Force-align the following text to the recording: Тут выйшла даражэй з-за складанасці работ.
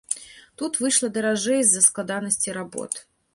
Тут 0.61 0.79
выйшла 0.83 1.09
даражэй 1.17 1.61
з-за 1.67 1.81
складанасці 1.89 2.57
работ. 2.59 2.91